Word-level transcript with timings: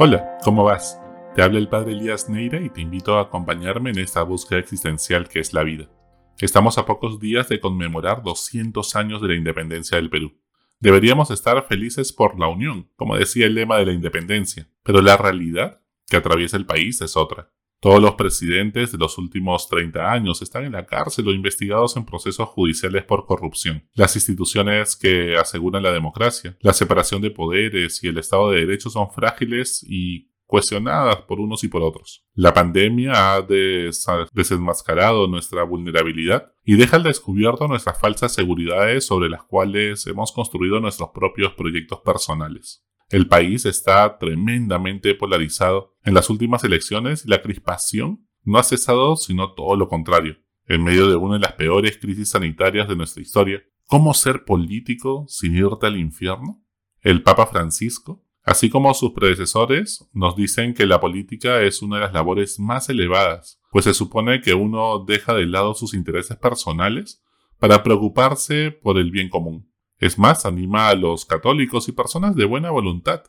Hola, 0.00 0.38
¿cómo 0.44 0.62
vas? 0.62 0.96
Te 1.34 1.42
habla 1.42 1.58
el 1.58 1.68
padre 1.68 1.90
Elías 1.90 2.28
Neira 2.28 2.60
y 2.60 2.70
te 2.70 2.80
invito 2.80 3.18
a 3.18 3.22
acompañarme 3.22 3.90
en 3.90 3.98
esta 3.98 4.22
búsqueda 4.22 4.60
existencial 4.60 5.28
que 5.28 5.40
es 5.40 5.52
la 5.52 5.64
vida. 5.64 5.90
Estamos 6.38 6.78
a 6.78 6.86
pocos 6.86 7.18
días 7.18 7.48
de 7.48 7.58
conmemorar 7.58 8.22
200 8.22 8.94
años 8.94 9.20
de 9.20 9.26
la 9.26 9.34
independencia 9.34 9.96
del 9.96 10.08
Perú. 10.08 10.40
Deberíamos 10.78 11.32
estar 11.32 11.66
felices 11.66 12.12
por 12.12 12.38
la 12.38 12.46
unión, 12.46 12.92
como 12.94 13.16
decía 13.16 13.46
el 13.46 13.56
lema 13.56 13.76
de 13.78 13.86
la 13.86 13.92
independencia, 13.92 14.68
pero 14.84 15.02
la 15.02 15.16
realidad 15.16 15.80
que 16.06 16.18
atraviesa 16.18 16.56
el 16.56 16.66
país 16.66 17.00
es 17.00 17.16
otra. 17.16 17.50
Todos 17.80 18.02
los 18.02 18.14
presidentes 18.14 18.90
de 18.90 18.98
los 18.98 19.18
últimos 19.18 19.68
30 19.68 20.10
años 20.10 20.42
están 20.42 20.64
en 20.64 20.72
la 20.72 20.84
cárcel 20.84 21.28
o 21.28 21.32
investigados 21.32 21.96
en 21.96 22.04
procesos 22.04 22.48
judiciales 22.48 23.04
por 23.04 23.24
corrupción. 23.24 23.88
Las 23.94 24.16
instituciones 24.16 24.96
que 24.96 25.36
aseguran 25.36 25.84
la 25.84 25.92
democracia, 25.92 26.56
la 26.60 26.72
separación 26.72 27.22
de 27.22 27.30
poderes 27.30 28.02
y 28.02 28.08
el 28.08 28.18
Estado 28.18 28.50
de 28.50 28.60
Derecho 28.60 28.90
son 28.90 29.12
frágiles 29.12 29.84
y 29.88 30.28
cuestionadas 30.44 31.18
por 31.18 31.38
unos 31.38 31.62
y 31.62 31.68
por 31.68 31.82
otros. 31.82 32.24
La 32.34 32.52
pandemia 32.52 33.34
ha 33.34 33.42
desenmascarado 33.42 35.28
nuestra 35.28 35.62
vulnerabilidad 35.62 36.52
y 36.64 36.76
deja 36.76 36.96
al 36.96 37.02
descubierto 37.04 37.68
nuestras 37.68 38.00
falsas 38.00 38.34
seguridades 38.34 39.04
sobre 39.04 39.28
las 39.28 39.44
cuales 39.44 40.04
hemos 40.06 40.32
construido 40.32 40.80
nuestros 40.80 41.10
propios 41.10 41.52
proyectos 41.52 42.00
personales. 42.00 42.82
El 43.10 43.26
país 43.26 43.64
está 43.64 44.18
tremendamente 44.18 45.14
polarizado 45.14 45.96
en 46.08 46.14
las 46.14 46.30
últimas 46.30 46.64
elecciones 46.64 47.26
la 47.26 47.42
crispación 47.42 48.26
no 48.42 48.56
ha 48.58 48.62
cesado, 48.62 49.16
sino 49.16 49.52
todo 49.52 49.76
lo 49.76 49.88
contrario. 49.88 50.38
En 50.64 50.82
medio 50.82 51.06
de 51.10 51.16
una 51.16 51.34
de 51.34 51.40
las 51.40 51.52
peores 51.52 51.98
crisis 51.98 52.30
sanitarias 52.30 52.88
de 52.88 52.96
nuestra 52.96 53.20
historia, 53.20 53.62
¿cómo 53.84 54.14
ser 54.14 54.46
político 54.46 55.26
sin 55.28 55.54
irte 55.54 55.86
al 55.86 55.98
infierno? 55.98 56.64
El 57.02 57.22
Papa 57.22 57.46
Francisco, 57.46 58.24
así 58.42 58.70
como 58.70 58.94
sus 58.94 59.12
predecesores, 59.12 60.08
nos 60.14 60.34
dicen 60.34 60.72
que 60.72 60.86
la 60.86 60.98
política 60.98 61.60
es 61.60 61.82
una 61.82 61.96
de 61.96 62.04
las 62.04 62.14
labores 62.14 62.58
más 62.58 62.88
elevadas, 62.88 63.60
pues 63.70 63.84
se 63.84 63.92
supone 63.92 64.40
que 64.40 64.54
uno 64.54 65.04
deja 65.06 65.34
de 65.34 65.44
lado 65.44 65.74
sus 65.74 65.92
intereses 65.92 66.38
personales 66.38 67.22
para 67.58 67.82
preocuparse 67.82 68.70
por 68.70 68.96
el 68.96 69.10
bien 69.10 69.28
común. 69.28 69.70
Es 69.98 70.18
más, 70.18 70.46
anima 70.46 70.88
a 70.88 70.94
los 70.94 71.26
católicos 71.26 71.86
y 71.90 71.92
personas 71.92 72.34
de 72.34 72.46
buena 72.46 72.70
voluntad 72.70 73.24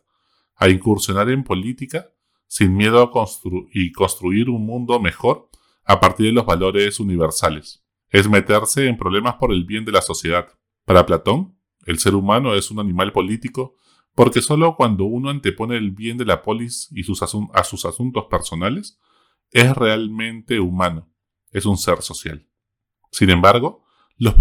a 0.55 0.69
incursionar 0.69 1.29
en 1.29 1.43
política 1.43 2.13
sin 2.49 2.75
miedo 2.75 3.01
a 3.01 3.11
y 3.71 3.91
construir 3.91 4.49
un 4.49 4.65
mundo 4.65 4.99
mejor 4.99 5.49
a 5.85 5.99
partir 5.99 6.25
de 6.25 6.31
los 6.33 6.45
valores 6.45 6.99
universales. 6.99 7.85
Es 8.09 8.27
meterse 8.27 8.87
en 8.87 8.97
problemas 8.97 9.35
por 9.35 9.53
el 9.53 9.65
bien 9.65 9.85
de 9.85 9.91
la 9.91 10.01
sociedad. 10.01 10.47
Para 10.83 11.05
Platón, 11.05 11.57
el 11.85 11.99
ser 11.99 12.15
humano 12.15 12.55
es 12.55 12.71
un 12.71 12.79
animal 12.79 13.11
político 13.11 13.75
porque 14.15 14.41
solo 14.41 14.75
cuando 14.75 15.05
uno 15.05 15.29
antepone 15.29 15.77
el 15.77 15.91
bien 15.91 16.17
de 16.17 16.25
la 16.25 16.41
polis 16.41 16.89
y 16.91 17.03
sus 17.03 17.21
a 17.21 17.63
sus 17.63 17.85
asuntos 17.85 18.25
personales, 18.25 18.99
es 19.51 19.75
realmente 19.75 20.59
humano, 20.59 21.07
es 21.51 21.67
un 21.67 21.77
ser 21.77 22.01
social. 22.01 22.47
Sin 23.11 23.29
embargo, 23.29 23.85
los, 24.17 24.33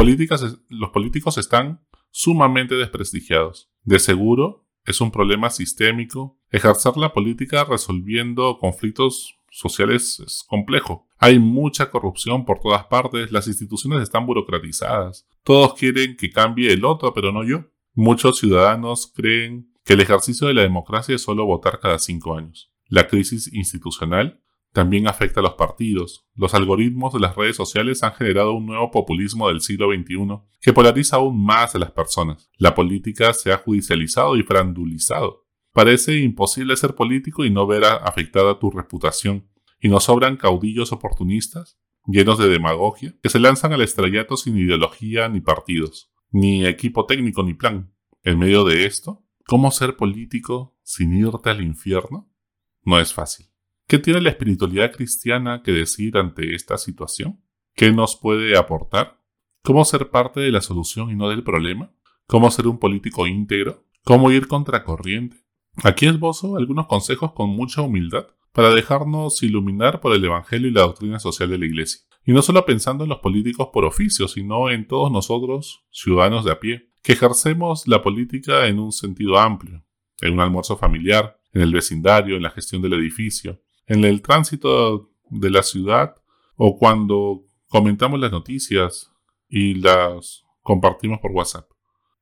los 0.69 0.91
políticos 0.91 1.39
están 1.39 1.87
sumamente 2.11 2.75
desprestigiados. 2.75 3.71
De 3.83 3.99
seguro, 3.99 4.67
es 4.89 5.01
un 5.03 5.11
problema 5.11 5.51
sistémico. 5.51 6.39
Ejercer 6.51 6.97
la 6.97 7.13
política 7.13 7.65
resolviendo 7.65 8.59
conflictos 8.59 9.37
sociales 9.51 10.21
es 10.27 10.45
complejo. 10.47 11.07
Hay 11.19 11.39
mucha 11.39 11.91
corrupción 11.91 12.47
por 12.47 12.61
todas 12.61 12.85
partes, 12.87 13.31
las 13.31 13.49
instituciones 13.49 14.03
están 14.03 14.25
burocratizadas. 14.25 15.27
Todos 15.43 15.75
quieren 15.75 16.17
que 16.17 16.31
cambie 16.31 16.73
el 16.73 16.85
otro, 16.85 17.13
pero 17.13 17.33
no 17.33 17.45
yo. 17.45 17.67
Muchos 17.95 18.39
ciudadanos 18.39 19.13
creen 19.15 19.73
que 19.85 19.93
el 19.93 20.01
ejercicio 20.01 20.47
de 20.47 20.55
la 20.55 20.63
democracia 20.63 21.15
es 21.17 21.23
solo 21.23 21.45
votar 21.45 21.81
cada 21.81 21.99
cinco 21.99 22.37
años. 22.37 22.73
La 22.87 23.07
crisis 23.09 23.53
institucional 23.53 24.41
también 24.73 25.09
afecta 25.09 25.41
a 25.41 25.43
los 25.43 25.55
partidos. 25.55 26.27
Los 26.35 26.55
algoritmos 26.55 27.13
de 27.13 27.21
las 27.21 27.37
redes 27.37 27.57
sociales 27.57 28.03
han 28.03 28.13
generado 28.15 28.53
un 28.53 28.67
nuevo 28.67 28.91
populismo 28.91 29.49
del 29.49 29.61
siglo 29.61 29.89
XXI 29.93 30.41
que 30.61 30.73
polariza 30.73 31.17
aún 31.17 31.43
más 31.45 31.75
a 31.75 31.79
las 31.79 31.93
personas. 31.93 32.51
La 32.59 32.75
política 32.75 33.33
se 33.33 33.53
ha 33.53 33.59
judicializado 33.59 34.37
y 34.37 34.43
frandulizado. 34.43 35.47
Parece 35.73 36.19
imposible 36.19 36.77
ser 36.77 36.95
político 36.95 37.45
y 37.45 37.51
no 37.51 37.67
ver 37.67 37.85
afectada 37.85 38.59
tu 38.59 38.71
reputación. 38.71 39.49
Y 39.81 39.89
nos 39.89 40.05
sobran 40.05 40.37
caudillos 40.37 40.93
oportunistas, 40.93 41.79
llenos 42.05 42.39
de 42.39 42.49
demagogia, 42.49 43.15
que 43.23 43.29
se 43.29 43.39
lanzan 43.39 43.73
al 43.73 43.83
estrellato 43.83 44.37
sin 44.37 44.59
ideología 44.59 45.29
ni 45.29 45.41
partidos, 45.41 46.11
ni 46.31 46.67
equipo 46.67 47.07
técnico 47.07 47.43
ni 47.43 47.55
plan. 47.55 47.95
En 48.25 48.39
medio 48.39 48.65
de 48.65 48.87
esto, 48.87 49.25
¿cómo 49.47 49.71
ser 49.71 49.97
político 49.97 50.77
sin 50.83 51.13
irte 51.13 51.51
al 51.51 51.63
infierno? 51.63 52.29
No 52.83 52.99
es 52.99 53.15
fácil. 53.15 53.47
¿Qué 53.89 53.99
tiene 53.99 54.21
la 54.21 54.29
espiritualidad 54.29 54.93
cristiana 54.93 55.63
que 55.63 55.73
decir 55.73 56.19
ante 56.19 56.55
esta 56.55 56.77
situación? 56.77 57.41
¿Qué 57.75 57.91
nos 57.91 58.17
puede 58.17 58.55
aportar? 58.55 59.19
¿Cómo 59.63 59.83
ser 59.87 60.11
parte 60.11 60.41
de 60.41 60.51
la 60.51 60.61
solución 60.61 61.11
y 61.11 61.15
no 61.15 61.31
del 61.31 61.43
problema? 61.43 61.91
¿Cómo 62.27 62.51
ser 62.51 62.67
un 62.67 62.79
político 62.79 63.27
íntegro? 63.27 63.87
¿Cómo 64.05 64.31
ir 64.31 64.47
contracorriente? 64.47 65.39
Aquí 65.83 66.05
esbozo 66.05 66.59
algunos 66.59 66.87
consejos 66.87 67.33
con 67.33 67.49
mucha 67.49 67.81
humildad 67.81 68.27
para 68.53 68.75
dejarnos 68.75 69.43
iluminar 69.43 70.03
por 70.03 70.15
el 70.15 70.23
Evangelio 70.23 70.69
y 70.69 70.73
la 70.73 70.83
doctrina 70.83 71.19
social 71.19 71.49
de 71.49 71.57
la 71.57 71.65
Iglesia. 71.65 72.03
Y 72.27 72.33
no 72.33 72.43
solo 72.43 72.67
pensando 72.67 73.05
en 73.05 73.09
los 73.09 73.21
políticos 73.21 73.71
por 73.73 73.87
oficio, 73.87 74.29
sino 74.29 74.69
en 74.69 74.87
todos 74.87 75.11
nosotros, 75.11 75.87
ciudadanos 75.91 76.45
de 76.45 76.53
a 76.53 76.61
pie, 76.61 76.91
que 77.03 77.15
ejercemos 77.15 77.89
la 77.89 78.03
política 78.03 78.67
en 78.67 78.81
un 78.81 78.93
sentido 78.93 79.39
amplio, 79.39 79.83
en 80.21 80.35
un 80.35 80.41
almuerzo 80.41 80.77
familiar, 80.77 81.41
en 81.55 81.63
el 81.63 81.73
vecindario, 81.73 82.37
en 82.37 82.43
la 82.43 82.51
gestión 82.51 82.83
del 82.83 82.93
edificio, 82.93 83.63
en 83.89 84.05
el 84.05 84.23
tránsito 84.23 85.11
de 85.31 85.51
la 85.51 85.63
ciudad 85.63 86.15
o 86.57 86.79
cuando 86.79 87.45
comentamos 87.69 88.21
las 88.21 88.31
noticias 88.31 89.13
y 89.49 89.75
las 89.75 90.45
compartimos 90.63 91.19
por 91.21 91.33
WhatsApp. 91.33 91.69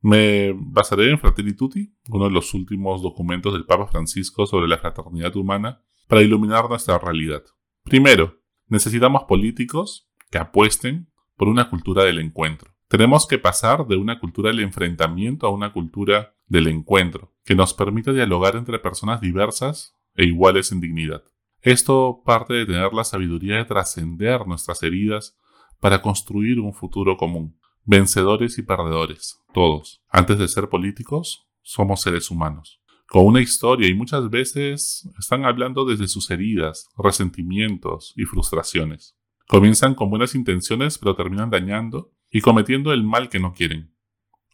Me 0.01 0.53
basaré 0.57 1.11
en 1.11 1.19
Fratelli 1.19 1.55
Tutti, 1.55 1.93
uno 2.11 2.27
de 2.27 2.31
los 2.31 2.55
últimos 2.55 3.03
documentos 3.03 3.53
del 3.53 3.65
Papa 3.65 3.89
Francisco 3.89 4.47
sobre 4.47 4.69
la 4.69 4.79
fraternidad 4.79 5.35
humana, 5.37 5.83
para 6.07 6.23
iluminar 6.23 6.69
nuestra 6.69 6.99
realidad. 6.99 7.43
Primero, 7.83 8.41
necesitamos 8.69 9.25
políticos 9.25 10.09
que 10.31 10.39
apuesten 10.39 11.11
por 11.37 11.49
una 11.49 11.69
cultura 11.69 12.05
del 12.05 12.21
encuentro. 12.21 12.73
Tenemos 12.89 13.27
que 13.27 13.39
pasar 13.39 13.87
de 13.89 13.97
una 13.97 14.21
cultura 14.21 14.51
del 14.51 14.61
enfrentamiento 14.61 15.47
a 15.47 15.51
una 15.51 15.73
cultura 15.73 16.37
del 16.47 16.69
encuentro, 16.69 17.35
que 17.45 17.57
nos 17.57 17.75
permita 17.75 18.13
dialogar 18.13 18.55
entre 18.55 18.79
personas 18.79 19.21
diversas 19.21 19.97
e 20.15 20.25
iguales 20.25 20.71
en 20.71 20.81
dignidad. 20.81 21.25
Esto 21.67 22.23
parte 22.25 22.55
de 22.55 22.65
tener 22.65 22.93
la 22.93 23.03
sabiduría 23.03 23.57
de 23.57 23.65
trascender 23.65 24.47
nuestras 24.47 24.85
heridas 24.85 25.37
para 25.81 26.01
construir 26.01 26.61
un 26.61 26.73
futuro 26.73 27.17
común. 27.17 27.59
Vencedores 27.83 28.57
y 28.59 28.63
perdedores, 28.63 29.43
todos. 29.53 30.01
Antes 30.09 30.39
de 30.39 30.47
ser 30.47 30.69
políticos, 30.69 31.49
somos 31.63 32.03
seres 32.03 32.31
humanos. 32.31 32.81
Con 33.09 33.27
una 33.27 33.41
historia 33.41 33.89
y 33.89 33.95
muchas 33.95 34.31
veces 34.31 35.11
están 35.19 35.45
hablando 35.45 35.85
desde 35.85 36.07
sus 36.07 36.31
heridas, 36.31 36.89
resentimientos 36.97 38.13
y 38.15 38.27
frustraciones. 38.27 39.17
Comienzan 39.49 39.97
con 39.97 40.09
buenas 40.09 40.37
intenciones 40.37 40.99
pero 40.99 41.17
terminan 41.17 41.51
dañando 41.51 42.13
y 42.31 42.43
cometiendo 42.43 42.93
el 42.93 43.03
mal 43.03 43.29
que 43.29 43.41
no 43.41 43.55
quieren. 43.55 43.93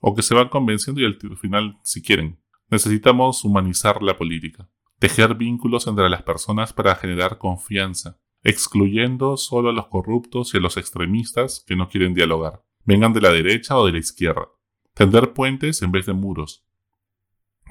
O 0.01 0.15
que 0.15 0.23
se 0.23 0.35
van 0.35 0.49
convenciendo 0.49 1.03
y 1.03 1.05
al 1.05 1.19
final 1.37 1.79
si 1.83 2.01
quieren. 2.01 2.41
Necesitamos 2.71 3.45
humanizar 3.45 4.03
la 4.03 4.17
política 4.17 4.71
tejer 5.03 5.35
vínculos 5.35 5.89
entre 5.89 6.09
las 6.09 6.23
personas 6.23 6.73
para 6.73 6.95
generar 6.95 7.39
confianza, 7.39 8.21
excluyendo 8.45 9.37
solo 9.37 9.71
a 9.71 9.73
los 9.73 9.89
corruptos 9.89 10.55
y 10.55 10.59
a 10.59 10.61
los 10.61 10.77
extremistas 10.77 11.65
que 11.67 11.75
no 11.75 11.89
quieren 11.89 12.15
dialogar, 12.15 12.63
vengan 12.85 13.13
de 13.13 13.21
la 13.21 13.33
derecha 13.33 13.77
o 13.77 13.85
de 13.85 13.91
la 13.91 13.99
izquierda, 13.99 14.47
tender 14.95 15.33
puentes 15.33 15.83
en 15.83 15.91
vez 15.91 16.07
de 16.07 16.13
muros, 16.13 16.65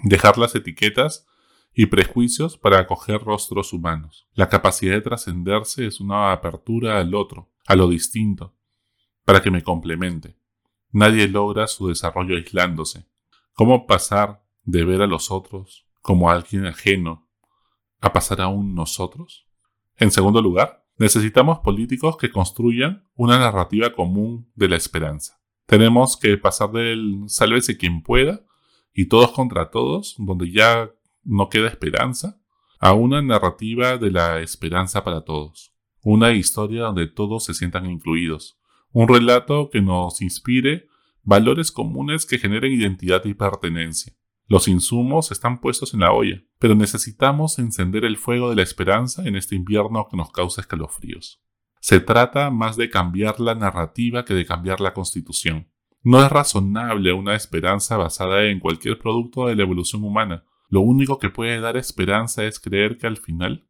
dejar 0.04 0.38
las 0.38 0.56
etiquetas 0.56 1.26
y 1.74 1.86
prejuicios 1.86 2.58
para 2.58 2.80
acoger 2.80 3.24
rostros 3.24 3.72
humanos. 3.72 4.28
La 4.34 4.50
capacidad 4.50 4.96
de 4.96 5.02
trascenderse 5.02 5.88
es 5.88 6.02
una 6.02 6.34
apertura 6.34 7.00
al 7.00 7.16
otro, 7.16 7.50
a 7.66 7.78
lo 7.78 7.88
distinto, 7.88 8.58
para 9.24 9.42
que 9.42 9.52
me 9.52 9.64
complemente. 9.64 10.36
Nadie 10.92 11.30
logra 11.30 11.68
su 11.68 11.88
desarrollo 11.88 12.36
aislándose. 12.36 13.06
¿Cómo 13.54 13.88
pasar 13.88 14.44
de 14.66 14.84
ver 14.84 15.02
a 15.02 15.08
los 15.08 15.32
otros 15.32 15.88
como 16.02 16.30
alguien 16.30 16.66
ajeno 16.66 17.28
a 18.00 18.14
pasar 18.14 18.42
a 18.42 18.48
un 18.48 18.76
nosotros? 18.76 19.48
En 19.98 20.12
segundo 20.12 20.42
lugar, 20.42 20.86
necesitamos 20.98 21.60
políticos 21.60 22.18
que 22.18 22.32
construyan 22.32 23.08
una 23.16 23.40
narrativa 23.40 23.94
común 23.94 24.52
de 24.56 24.70
la 24.70 24.76
esperanza. 24.76 25.42
Tenemos 25.66 26.18
que 26.18 26.38
pasar 26.38 26.72
del 26.72 27.24
sálvese 27.28 27.78
quien 27.78 28.02
pueda 28.02 28.46
y 28.94 29.06
todos 29.06 29.32
contra 29.32 29.70
todos, 29.70 30.16
donde 30.18 30.52
ya 30.52 30.92
no 31.24 31.50
queda 31.50 31.70
esperanza, 31.70 32.42
a 32.80 32.94
una 32.94 33.22
narrativa 33.22 33.98
de 33.98 34.12
la 34.12 34.40
esperanza 34.42 35.04
para 35.04 35.24
todos. 35.24 35.74
Una 36.04 36.32
historia 36.32 36.84
donde 36.84 37.08
todos 37.08 37.46
se 37.46 37.54
sientan 37.54 37.86
incluidos. 37.90 38.60
Un 38.92 39.08
relato 39.08 39.70
que 39.70 39.82
nos 39.82 40.22
inspire 40.22 40.90
valores 41.24 41.72
comunes 41.72 42.26
que 42.26 42.40
generen 42.40 42.74
identidad 42.74 43.24
y 43.26 43.34
pertenencia. 43.34 44.14
Los 44.52 44.68
insumos 44.68 45.32
están 45.32 45.62
puestos 45.62 45.94
en 45.94 46.02
la 46.02 46.12
olla, 46.12 46.44
pero 46.60 46.76
necesitamos 46.76 47.58
encender 47.58 48.04
el 48.04 48.18
fuego 48.18 48.50
de 48.50 48.58
la 48.58 48.64
esperanza 48.64 49.26
en 49.26 49.38
este 49.38 49.56
invierno 49.56 50.10
que 50.12 50.18
nos 50.18 50.30
causa 50.30 50.60
escalofríos. 50.60 51.42
Se 51.80 52.02
trata 52.02 52.52
más 52.52 52.76
de 52.76 52.90
cambiar 52.90 53.40
la 53.40 53.56
narrativa 53.56 54.26
que 54.26 54.34
de 54.34 54.46
cambiar 54.46 54.82
la 54.82 54.94
constitución. 54.94 55.72
No 56.04 56.22
es 56.22 56.30
razonable 56.30 57.14
una 57.14 57.34
esperanza 57.34 57.96
basada 57.96 58.44
en 58.44 58.60
cualquier 58.60 59.00
producto 59.00 59.48
de 59.48 59.56
la 59.56 59.64
evolución 59.64 60.04
humana. 60.04 60.44
Lo 60.68 60.82
único 60.82 61.18
que 61.18 61.30
puede 61.30 61.62
dar 61.62 61.78
esperanza 61.78 62.44
es 62.44 62.60
creer 62.60 62.98
que 62.98 63.08
al 63.08 63.16
final 63.16 63.70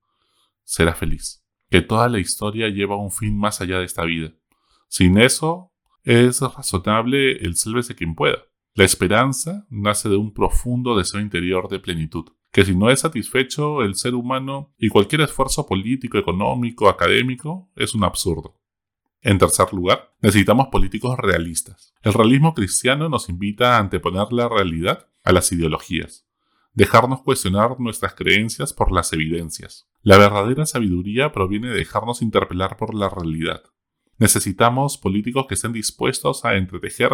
será 0.63 0.95
feliz, 0.95 1.45
que 1.69 1.84
toda 1.84 2.10
la 2.10 2.18
historia 2.18 2.69
lleva 2.69 2.95
un 2.95 3.12
fin 3.12 3.38
más 3.38 3.62
allá 3.62 3.77
de 3.77 3.86
esta 3.86 4.04
vida. 4.04 4.34
Sin 4.88 5.19
eso, 5.19 5.74
es 6.01 6.42
razonable 6.42 7.34
el 7.34 7.56
sálvese 7.56 7.94
quien 7.94 8.16
pueda. 8.16 8.39
La 8.74 8.86
esperanza 8.86 9.66
nace 9.70 10.08
de 10.08 10.16
un 10.16 10.34
profundo 10.34 10.98
deseo 10.98 11.20
interior 11.20 11.68
de 11.68 11.80
plenitud, 11.80 12.30
que 12.54 12.64
si 12.64 12.74
no 12.74 12.90
es 12.90 13.02
satisfecho 13.02 13.82
el 13.82 13.96
ser 13.96 14.16
humano 14.16 14.74
y 14.78 14.88
cualquier 14.88 15.22
esfuerzo 15.22 15.68
político, 15.68 16.18
económico, 16.18 16.88
académico, 16.88 17.70
es 17.76 17.94
un 17.94 18.06
absurdo. 18.06 18.62
En 19.22 19.38
tercer 19.38 19.74
lugar, 19.74 20.16
necesitamos 20.22 20.70
políticos 20.70 21.18
realistas. 21.18 21.94
El 22.02 22.14
realismo 22.14 22.54
cristiano 22.54 23.10
nos 23.10 23.28
invita 23.28 23.76
a 23.76 23.80
anteponer 23.80 24.32
la 24.32 24.48
realidad 24.48 25.10
a 25.26 25.34
las 25.34 25.52
ideologías, 25.52 26.26
dejarnos 26.74 27.24
cuestionar 27.24 27.78
nuestras 27.78 28.16
creencias 28.16 28.72
por 28.72 28.94
las 28.94 29.12
evidencias. 29.12 29.90
La 30.02 30.18
verdadera 30.18 30.66
sabiduría 30.66 31.34
proviene 31.34 31.68
de 31.68 31.76
dejarnos 31.76 32.22
interpelar 32.22 32.78
por 32.78 32.96
la 32.96 33.10
realidad, 33.10 33.64
Necesitamos 34.22 35.00
políticos 35.00 35.48
que 35.50 35.56
estén 35.56 35.74
dispuestos 35.74 36.46
a 36.46 36.54
entretejer 36.54 37.10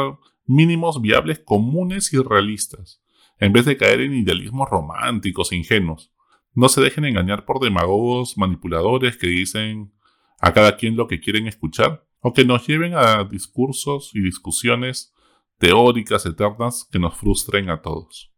mínimos 0.47 1.01
viables 1.01 1.39
comunes 1.39 2.11
y 2.13 2.17
realistas, 2.17 3.03
en 3.39 3.53
vez 3.53 3.65
de 3.65 3.77
caer 3.77 4.01
en 4.01 4.13
idealismos 4.13 4.69
románticos 4.69 5.51
e 5.51 5.57
ingenuos. 5.57 6.11
No 6.53 6.69
se 6.69 6.81
dejen 6.81 7.05
engañar 7.05 7.45
por 7.45 7.59
demagogos 7.59 8.37
manipuladores 8.37 9.17
que 9.17 9.27
dicen 9.27 9.93
a 10.39 10.53
cada 10.53 10.75
quien 10.77 10.95
lo 10.95 11.07
que 11.07 11.19
quieren 11.19 11.47
escuchar, 11.47 12.07
o 12.19 12.33
que 12.33 12.45
nos 12.45 12.65
lleven 12.65 12.95
a 12.95 13.23
discursos 13.23 14.11
y 14.13 14.21
discusiones 14.21 15.13
teóricas 15.59 16.25
eternas 16.25 16.87
que 16.91 16.99
nos 16.99 17.15
frustren 17.15 17.69
a 17.69 17.81
todos. 17.81 18.33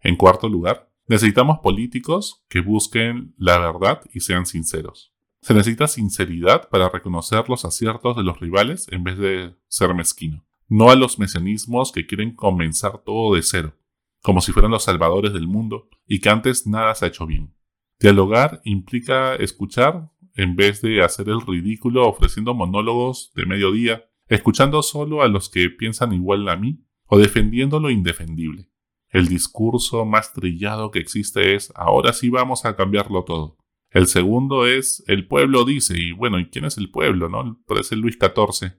En 0.00 0.16
cuarto 0.16 0.48
lugar, 0.48 0.90
necesitamos 1.06 1.58
políticos 1.60 2.44
que 2.48 2.60
busquen 2.60 3.34
la 3.36 3.58
verdad 3.58 4.00
y 4.12 4.20
sean 4.20 4.46
sinceros. 4.46 5.12
Se 5.40 5.54
necesita 5.54 5.88
sinceridad 5.88 6.68
para 6.68 6.88
reconocer 6.88 7.48
los 7.48 7.64
aciertos 7.64 8.16
de 8.16 8.22
los 8.22 8.38
rivales 8.40 8.86
en 8.90 9.02
vez 9.02 9.18
de 9.18 9.56
ser 9.68 9.94
mezquino. 9.94 10.44
No 10.74 10.88
a 10.88 10.96
los 10.96 11.18
mesianismos 11.18 11.92
que 11.92 12.06
quieren 12.06 12.34
comenzar 12.34 13.02
todo 13.04 13.34
de 13.34 13.42
cero, 13.42 13.76
como 14.22 14.40
si 14.40 14.52
fueran 14.52 14.70
los 14.70 14.84
salvadores 14.84 15.34
del 15.34 15.46
mundo 15.46 15.90
y 16.06 16.20
que 16.20 16.30
antes 16.30 16.66
nada 16.66 16.94
se 16.94 17.04
ha 17.04 17.08
hecho 17.08 17.26
bien. 17.26 17.54
Dialogar 18.00 18.62
implica 18.64 19.34
escuchar 19.34 20.08
en 20.34 20.56
vez 20.56 20.80
de 20.80 21.02
hacer 21.02 21.28
el 21.28 21.42
ridículo 21.42 22.08
ofreciendo 22.08 22.54
monólogos 22.54 23.32
de 23.34 23.44
mediodía, 23.44 24.06
escuchando 24.28 24.82
solo 24.82 25.20
a 25.20 25.28
los 25.28 25.50
que 25.50 25.68
piensan 25.68 26.14
igual 26.14 26.48
a 26.48 26.56
mí 26.56 26.82
o 27.04 27.18
defendiendo 27.18 27.78
lo 27.78 27.90
indefendible. 27.90 28.70
El 29.10 29.28
discurso 29.28 30.06
más 30.06 30.32
trillado 30.32 30.90
que 30.90 31.00
existe 31.00 31.54
es 31.54 31.70
ahora 31.76 32.14
sí 32.14 32.30
vamos 32.30 32.64
a 32.64 32.76
cambiarlo 32.76 33.24
todo. 33.24 33.58
El 33.90 34.06
segundo 34.06 34.66
es 34.66 35.04
el 35.06 35.28
pueblo 35.28 35.66
dice, 35.66 36.00
y 36.00 36.12
bueno, 36.12 36.38
¿y 36.38 36.48
quién 36.48 36.64
es 36.64 36.78
el 36.78 36.90
pueblo? 36.90 37.28
No? 37.28 37.62
Parece 37.66 37.94
Luis 37.94 38.16
XIV 38.18 38.72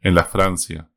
en 0.00 0.16
la 0.16 0.24
Francia, 0.24 0.90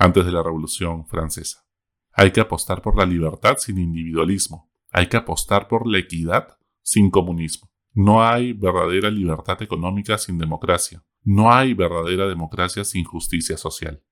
antes 0.00 0.24
de 0.24 0.32
la 0.32 0.42
Revolución 0.42 1.06
Francesa. 1.06 1.66
Hay 2.12 2.32
que 2.32 2.40
apostar 2.40 2.80
por 2.80 2.96
la 2.96 3.04
libertad 3.04 3.58
sin 3.58 3.78
individualismo. 3.78 4.72
Hay 4.90 5.08
que 5.08 5.18
apostar 5.18 5.68
por 5.68 5.86
la 5.86 5.98
equidad 5.98 6.56
sin 6.80 7.10
comunismo. 7.10 7.70
No 7.92 8.24
hay 8.26 8.54
verdadera 8.54 9.10
libertad 9.10 9.60
económica 9.60 10.16
sin 10.16 10.38
democracia. 10.38 11.04
No 11.22 11.52
hay 11.52 11.74
verdadera 11.74 12.26
democracia 12.26 12.82
sin 12.82 13.04
justicia 13.04 13.58
social. 13.58 14.02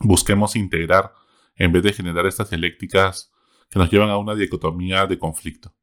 Busquemos 0.00 0.56
integrar 0.56 1.12
en 1.54 1.70
vez 1.70 1.82
de 1.82 1.92
generar 1.92 2.24
estas 2.24 2.48
dialécticas 2.48 3.30
que 3.68 3.78
nos 3.78 3.90
llevan 3.90 4.08
a 4.08 4.16
una 4.16 4.34
dicotomía 4.34 5.06
de 5.06 5.18
conflicto. 5.18 5.74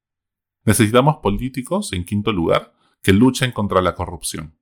Necesitamos 0.63 1.17
políticos, 1.17 1.93
en 1.93 2.05
quinto 2.05 2.31
lugar, 2.31 2.73
que 3.03 3.13
luchen 3.13 3.51
contra 3.51 3.83
la 3.83 3.93
corrupción. 3.93 4.57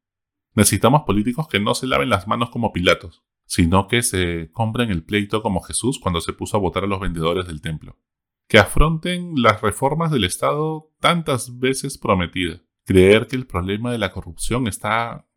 Necesitamos 0.54 1.04
políticos 1.04 1.48
que 1.48 1.62
no 1.62 1.76
se 1.76 1.88
laven 1.88 2.10
las 2.10 2.28
manos 2.28 2.50
como 2.50 2.74
Pilatos, 2.74 3.24
sino 3.46 3.88
que 3.88 4.02
se 4.02 4.50
compren 4.52 4.90
el 4.90 5.04
pleito 5.04 5.42
como 5.42 5.62
Jesús 5.62 6.00
cuando 6.00 6.22
se 6.22 6.34
puso 6.34 6.58
a 6.58 6.60
votar 6.60 6.84
a 6.84 6.88
los 6.88 7.00
vendedores 7.00 7.48
del 7.48 7.62
templo. 7.62 7.98
Que 8.48 8.60
afronten 8.60 9.34
las 9.42 9.62
reformas 9.62 10.12
del 10.12 10.24
Estado 10.24 10.92
tantas 11.00 11.60
veces 11.60 11.98
prometidas. 11.98 12.62
Creer 12.86 13.28
que 13.28 13.36
el 13.36 13.48
problema 13.48 13.92
de 13.92 13.98
la 13.98 14.12
corrupción 14.12 14.68
está 14.68 15.28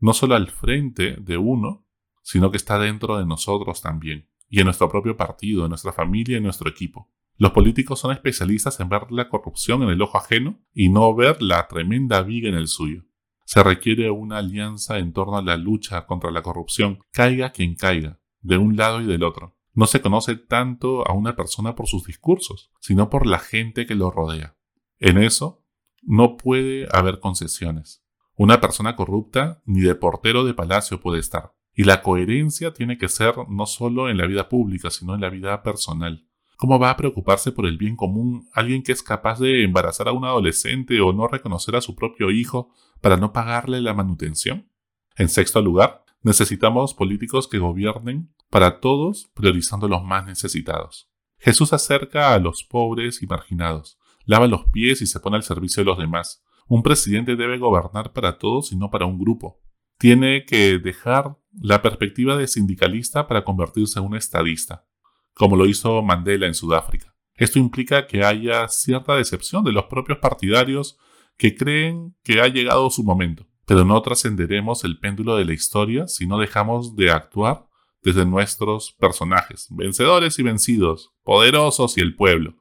no 0.00 0.12
solo 0.12 0.34
al 0.34 0.48
frente 0.48 1.16
de 1.20 1.36
uno, 1.36 1.86
sino 2.22 2.50
que 2.50 2.56
está 2.56 2.78
dentro 2.78 3.16
de 3.16 3.26
nosotros 3.26 3.82
también, 3.82 4.28
y 4.48 4.60
en 4.60 4.66
nuestro 4.66 4.88
propio 4.88 5.16
partido, 5.16 5.64
en 5.64 5.70
nuestra 5.70 5.92
familia 5.92 6.36
en 6.36 6.42
nuestro 6.42 6.68
equipo. 6.68 7.10
Los 7.36 7.50
políticos 7.50 8.00
son 8.00 8.12
especialistas 8.12 8.78
en 8.80 8.88
ver 8.88 9.10
la 9.10 9.28
corrupción 9.28 9.82
en 9.82 9.88
el 9.88 10.00
ojo 10.00 10.18
ajeno 10.18 10.60
y 10.72 10.88
no 10.88 11.14
ver 11.14 11.42
la 11.42 11.66
tremenda 11.66 12.22
viga 12.22 12.48
en 12.48 12.54
el 12.54 12.68
suyo. 12.68 13.04
Se 13.44 13.62
requiere 13.62 14.10
una 14.10 14.38
alianza 14.38 14.98
en 14.98 15.12
torno 15.12 15.36
a 15.36 15.42
la 15.42 15.56
lucha 15.56 16.06
contra 16.06 16.30
la 16.30 16.42
corrupción, 16.42 17.00
caiga 17.10 17.50
quien 17.50 17.74
caiga, 17.74 18.20
de 18.40 18.56
un 18.58 18.76
lado 18.76 19.00
y 19.00 19.06
del 19.06 19.22
otro. 19.22 19.56
No 19.72 19.86
se 19.86 20.00
conoce 20.00 20.36
tanto 20.36 21.06
a 21.08 21.12
una 21.12 21.36
persona 21.36 21.74
por 21.74 21.86
sus 21.86 22.04
discursos, 22.04 22.70
sino 22.80 23.10
por 23.10 23.26
la 23.26 23.38
gente 23.38 23.86
que 23.86 23.94
lo 23.94 24.10
rodea. 24.10 24.56
En 24.98 25.18
eso 25.18 25.64
no 26.02 26.36
puede 26.36 26.88
haber 26.92 27.20
concesiones. 27.20 28.04
Una 28.36 28.60
persona 28.60 28.96
corrupta 28.96 29.62
ni 29.64 29.80
de 29.80 29.94
portero 29.94 30.44
de 30.44 30.54
palacio 30.54 31.00
puede 31.00 31.20
estar. 31.20 31.54
Y 31.74 31.84
la 31.84 32.02
coherencia 32.02 32.72
tiene 32.72 32.98
que 32.98 33.08
ser 33.08 33.34
no 33.48 33.66
solo 33.66 34.08
en 34.08 34.16
la 34.16 34.26
vida 34.26 34.48
pública, 34.48 34.90
sino 34.90 35.14
en 35.14 35.20
la 35.20 35.28
vida 35.28 35.62
personal. 35.62 36.24
¿Cómo 36.56 36.78
va 36.78 36.90
a 36.90 36.96
preocuparse 36.96 37.50
por 37.50 37.66
el 37.66 37.76
bien 37.76 37.96
común 37.96 38.48
alguien 38.52 38.82
que 38.84 38.92
es 38.92 39.02
capaz 39.02 39.40
de 39.40 39.64
embarazar 39.64 40.06
a 40.08 40.12
un 40.12 40.24
adolescente 40.24 41.00
o 41.00 41.12
no 41.12 41.26
reconocer 41.26 41.74
a 41.74 41.80
su 41.80 41.96
propio 41.96 42.30
hijo 42.30 42.72
para 43.04 43.18
no 43.18 43.34
pagarle 43.34 43.82
la 43.82 43.92
manutención? 43.92 44.70
En 45.14 45.28
sexto 45.28 45.60
lugar, 45.60 46.06
necesitamos 46.22 46.94
políticos 46.94 47.46
que 47.46 47.58
gobiernen 47.58 48.34
para 48.48 48.80
todos 48.80 49.30
priorizando 49.34 49.88
los 49.88 50.02
más 50.02 50.24
necesitados. 50.24 51.10
Jesús 51.36 51.74
acerca 51.74 52.32
a 52.32 52.38
los 52.38 52.64
pobres 52.64 53.22
y 53.22 53.26
marginados, 53.26 53.98
lava 54.24 54.46
los 54.46 54.70
pies 54.70 55.02
y 55.02 55.06
se 55.06 55.20
pone 55.20 55.36
al 55.36 55.42
servicio 55.42 55.82
de 55.82 55.90
los 55.90 55.98
demás. 55.98 56.42
Un 56.66 56.82
presidente 56.82 57.36
debe 57.36 57.58
gobernar 57.58 58.14
para 58.14 58.38
todos 58.38 58.72
y 58.72 58.76
no 58.76 58.90
para 58.90 59.04
un 59.04 59.18
grupo. 59.18 59.60
Tiene 59.98 60.46
que 60.46 60.78
dejar 60.78 61.36
la 61.52 61.82
perspectiva 61.82 62.38
de 62.38 62.48
sindicalista 62.48 63.28
para 63.28 63.44
convertirse 63.44 63.98
en 63.98 64.06
un 64.06 64.16
estadista 64.16 64.86
como 65.34 65.56
lo 65.56 65.66
hizo 65.66 66.00
Mandela 66.00 66.46
en 66.46 66.54
Sudáfrica. 66.54 67.14
Esto 67.34 67.58
implica 67.58 68.06
que 68.06 68.24
haya 68.24 68.66
cierta 68.68 69.16
decepción 69.16 69.64
de 69.64 69.72
los 69.72 69.84
propios 69.86 70.18
partidarios 70.18 70.96
que 71.36 71.56
creen 71.56 72.14
que 72.22 72.40
ha 72.40 72.48
llegado 72.48 72.90
su 72.90 73.02
momento, 73.02 73.46
pero 73.66 73.84
no 73.84 74.00
trascenderemos 74.02 74.84
el 74.84 74.98
péndulo 74.98 75.36
de 75.36 75.44
la 75.44 75.52
historia 75.52 76.06
si 76.08 76.26
no 76.26 76.38
dejamos 76.38 76.96
de 76.96 77.10
actuar 77.10 77.66
desde 78.02 78.26
nuestros 78.26 78.92
personajes, 78.92 79.66
vencedores 79.70 80.38
y 80.38 80.42
vencidos, 80.42 81.12
poderosos 81.22 81.96
y 81.96 82.00
el 82.00 82.14
pueblo. 82.14 82.54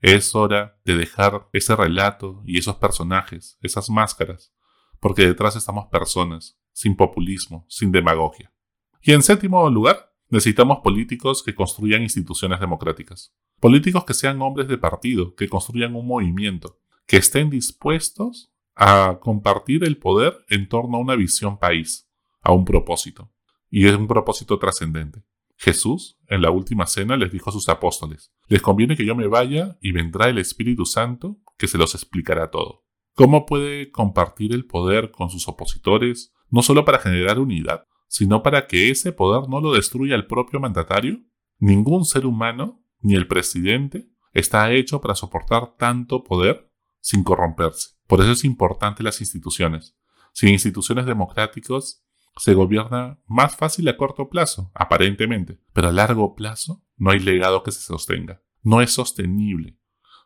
Es 0.00 0.34
hora 0.34 0.78
de 0.84 0.96
dejar 0.96 1.48
ese 1.52 1.76
relato 1.76 2.42
y 2.44 2.58
esos 2.58 2.76
personajes, 2.76 3.56
esas 3.62 3.88
máscaras, 3.88 4.52
porque 5.00 5.26
detrás 5.26 5.56
estamos 5.56 5.86
personas, 5.86 6.58
sin 6.72 6.96
populismo, 6.96 7.64
sin 7.68 7.92
demagogia. 7.92 8.52
Y 9.00 9.12
en 9.12 9.22
séptimo 9.22 9.68
lugar, 9.70 10.14
Necesitamos 10.34 10.78
políticos 10.78 11.42
que 11.44 11.54
construyan 11.54 12.02
instituciones 12.02 12.58
democráticas. 12.58 13.32
Políticos 13.60 14.04
que 14.04 14.14
sean 14.14 14.42
hombres 14.42 14.66
de 14.66 14.78
partido, 14.78 15.34
que 15.36 15.48
construyan 15.48 15.94
un 15.94 16.06
movimiento, 16.08 16.80
que 17.06 17.16
estén 17.16 17.50
dispuestos 17.50 18.52
a 18.74 19.18
compartir 19.20 19.84
el 19.84 19.98
poder 19.98 20.44
en 20.48 20.68
torno 20.68 20.96
a 20.96 21.00
una 21.00 21.16
visión 21.16 21.58
país, 21.58 22.10
a 22.42 22.52
un 22.52 22.64
propósito. 22.64 23.32
Y 23.70 23.86
es 23.86 23.94
un 23.94 24.06
propósito 24.06 24.58
trascendente. 24.58 25.24
Jesús, 25.56 26.18
en 26.26 26.42
la 26.42 26.50
última 26.50 26.86
cena, 26.86 27.16
les 27.16 27.32
dijo 27.32 27.50
a 27.50 27.52
sus 27.52 27.68
apóstoles, 27.68 28.32
les 28.48 28.60
conviene 28.60 28.96
que 28.96 29.06
yo 29.06 29.14
me 29.14 29.28
vaya 29.28 29.78
y 29.80 29.92
vendrá 29.92 30.28
el 30.28 30.38
Espíritu 30.38 30.84
Santo 30.84 31.38
que 31.56 31.68
se 31.68 31.78
los 31.78 31.94
explicará 31.94 32.50
todo. 32.50 32.84
¿Cómo 33.14 33.46
puede 33.46 33.92
compartir 33.92 34.52
el 34.52 34.66
poder 34.66 35.12
con 35.12 35.30
sus 35.30 35.46
opositores, 35.46 36.32
no 36.50 36.62
solo 36.62 36.84
para 36.84 36.98
generar 36.98 37.38
unidad, 37.38 37.86
sino 38.08 38.42
para 38.42 38.66
que 38.66 38.90
ese 38.90 39.12
poder 39.12 39.48
no 39.48 39.60
lo 39.60 39.72
destruya 39.72 40.16
el 40.16 40.26
propio 40.26 40.58
mandatario? 40.58 41.20
Ningún 41.58 42.04
ser 42.04 42.26
humano, 42.26 42.84
ni 43.00 43.14
el 43.14 43.28
presidente, 43.28 44.08
está 44.32 44.72
hecho 44.72 45.00
para 45.00 45.14
soportar 45.14 45.76
tanto 45.76 46.24
poder 46.24 46.70
sin 47.04 47.22
corromperse. 47.22 47.90
Por 48.06 48.22
eso 48.22 48.32
es 48.32 48.44
importante 48.44 49.02
las 49.02 49.20
instituciones. 49.20 49.94
Sin 50.32 50.48
instituciones 50.48 51.04
democráticas 51.04 52.02
se 52.38 52.54
gobierna 52.54 53.20
más 53.26 53.54
fácil 53.54 53.86
a 53.88 53.98
corto 53.98 54.30
plazo, 54.30 54.72
aparentemente, 54.74 55.60
pero 55.74 55.88
a 55.88 55.92
largo 55.92 56.34
plazo 56.34 56.82
no 56.96 57.10
hay 57.10 57.18
legado 57.20 57.62
que 57.62 57.72
se 57.72 57.82
sostenga. 57.82 58.40
no 58.62 58.80
es 58.80 58.92
sostenible. 58.92 59.78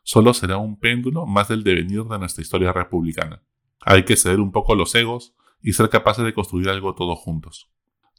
Solo 0.03 0.33
será 0.33 0.55
un 0.57 0.79
péndulo 0.79 1.25
más 1.25 1.49
del 1.49 1.65
devenir 1.65 2.05
de 2.05 2.17
nuestra 2.17 2.41
historia 2.41 2.71
republicana. 2.71 3.43
Hay 3.81 4.05
que 4.05 4.15
ceder 4.15 4.39
un 4.39 4.53
poco 4.53 4.73
los 4.73 4.95
egos 4.95 5.35
y 5.61 5.73
ser 5.73 5.89
capaces 5.89 6.23
de 6.23 6.33
construir 6.33 6.69
algo 6.69 6.95
todos 6.95 7.19
juntos. 7.19 7.69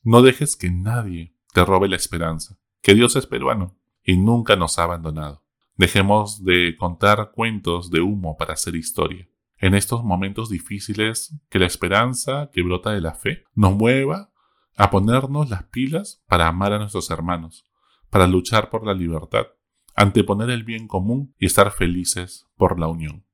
No 0.03 0.21
dejes 0.21 0.57
que 0.57 0.71
nadie 0.71 1.35
te 1.55 1.65
robe 1.65 1.89
la 1.89 1.97
esperanza, 1.97 2.59
que 2.83 2.95
Dios 2.95 3.17
es 3.17 3.27
peruano 3.27 3.79
y 4.05 4.19
nunca 4.19 4.55
nos 4.55 4.79
ha 4.79 4.83
abandonado. 4.83 5.43
Dejemos 5.81 6.45
de 6.45 6.77
contar 6.77 7.31
cuentos 7.35 7.91
de 7.91 8.03
humo 8.03 8.37
para 8.37 8.53
hacer 8.53 8.77
historia. 8.77 9.27
En 9.57 9.75
estos 9.75 10.05
momentos 10.05 10.51
difíciles, 10.51 11.35
que 11.49 11.59
la 11.59 11.65
esperanza 11.65 12.51
que 12.53 12.61
brota 12.61 12.91
de 12.91 13.01
la 13.01 13.15
fe 13.15 13.45
nos 13.55 13.75
mueva 13.75 14.31
a 14.77 14.91
ponernos 14.91 15.49
las 15.49 15.63
pilas 15.63 16.23
para 16.29 16.49
amar 16.49 16.75
a 16.75 16.79
nuestros 16.79 17.11
hermanos, 17.11 17.65
para 18.11 18.27
luchar 18.27 18.69
por 18.69 18.87
la 18.87 18.93
libertad, 18.93 19.47
anteponer 19.95 20.51
el 20.51 20.65
bien 20.65 20.87
común 20.87 21.35
y 21.39 21.47
estar 21.47 21.71
felices 21.71 22.47
por 22.59 22.79
la 22.79 22.89
unión. 22.89 23.25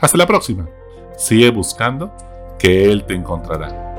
Hasta 0.00 0.16
la 0.16 0.28
próxima. 0.28 0.68
Sigue 1.18 1.50
buscando 1.50 2.14
que 2.60 2.84
Él 2.84 3.04
te 3.04 3.14
encontrará. 3.14 3.89